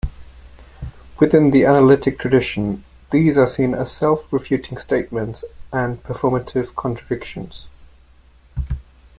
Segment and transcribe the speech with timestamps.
[1.19, 7.67] Within the analytic tradition, these are seen as self-refuting statements and performative contradictions.